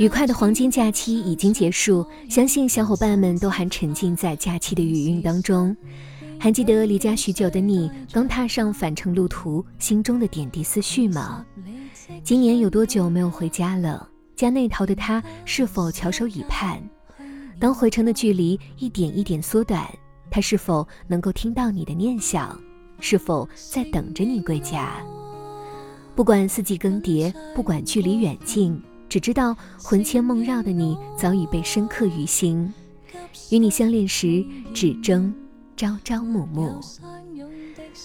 [0.00, 5.76] 愉快的黄金假期已经结束，相信小伙伴们都还沉浸在假期的余韵当中。
[6.38, 11.44] 还记得离家许久的你，刚踏上返程路途，心中的点滴思绪吗？
[12.24, 14.08] 今年有多久没有回家了？
[14.34, 16.80] 家那头的他是否翘首以盼？
[17.58, 19.86] 当回程的距离一点一点缩短，
[20.30, 22.58] 他是否能够听到你的念想？
[23.00, 24.94] 是否在等着你归家？
[26.16, 28.82] 不管四季更迭，不管距离远近。
[29.10, 32.72] 只知道魂牵梦绕的你早已被深刻于心，
[33.50, 35.34] 与你相恋时只争
[35.76, 36.80] 朝朝暮暮。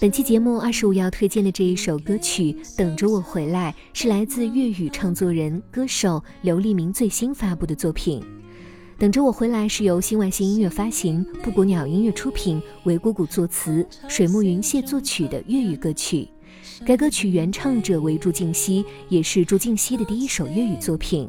[0.00, 8.20] 本期节目二十五要推荐的这一首歌曲《等着我回来》，是来自粤语创作人歌手刘立明最新发布的作品。
[8.98, 16.28] 《等着我回来》是由新外星音乐发行，布谷鸟音乐出品，韦姑姑作词，水木云谢作曲的粤语歌曲。
[16.84, 21.28] 该歌曲原唱者为朱静溪，也是朱静溪的第一首粤语作品。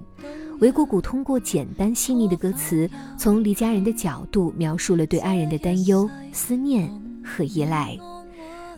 [0.59, 6.91] 韦谷谷通过简单细腻的歌词，从离家人的角度描述了对爱人的担忧、思念
[7.23, 7.97] 和依赖。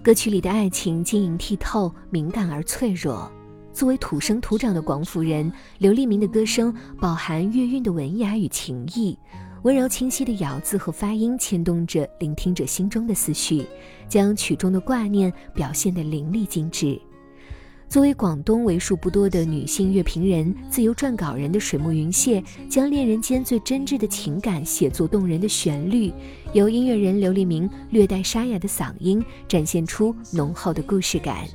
[0.03, 3.31] 歌曲里的爱情晶莹剔透、敏感而脆弱。
[3.73, 9.17] 作为土生土长的广府人，刘立明的歌声饱含粤韵的文雅与情意。
[9.63, 13.63] 温柔清晰的咬字和发音牵动着聆听者心中的思绪，
[14.09, 16.99] 将曲中的挂念表现得淋漓尽致。
[17.87, 26.11] 作为广东为数不多的女性乐评人、自由撰稿人的水木云谢，将恋人间最真挚的情感写作动人的旋律，
[26.53, 31.45] 由音乐人刘立明略带沙哑的嗓音展现出浓厚的故事感。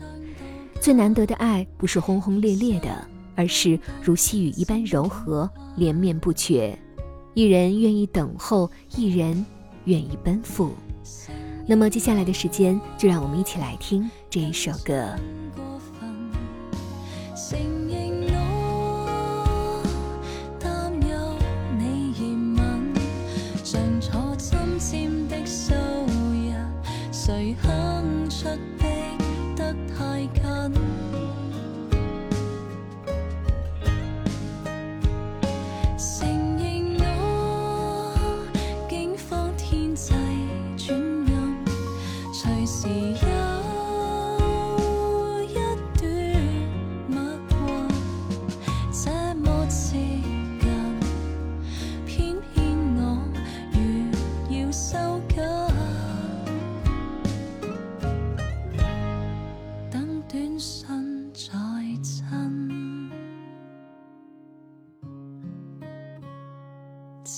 [0.81, 6.79] 最难得的爱，不是轰轰烈烈的，而是如细雨一般柔和，连绵不绝。
[7.35, 9.45] 一人愿意等候，一人
[9.85, 10.73] 愿意奔赴。
[11.67, 15.15] 那么接下来的时间，就让我们一起来听这一首歌。
[29.66, 31.16] 得太近。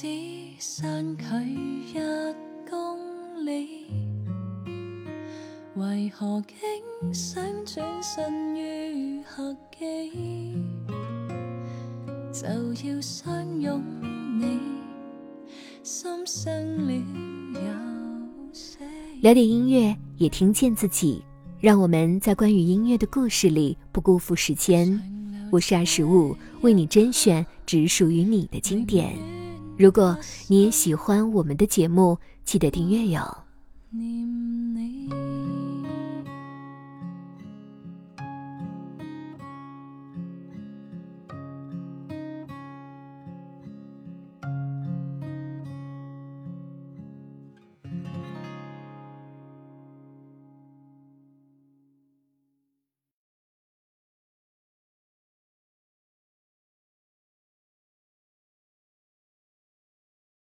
[0.00, 1.94] 相距一
[2.70, 3.90] 公里，
[5.74, 10.62] 为何竟想转身于客机？
[12.32, 12.46] 就
[12.88, 13.82] 要相拥
[14.38, 14.60] 你，
[15.82, 16.92] 心生了
[17.60, 18.78] 有死。
[19.20, 21.24] 聊点音乐，也听见自己，
[21.58, 25.02] 让我们在关于音乐的故事里不辜负时间。
[25.50, 29.37] 我是二十五，为你甄选只属于你的经典。
[29.78, 30.18] 如果
[30.48, 33.38] 你也喜欢我们的节目记得订阅哟。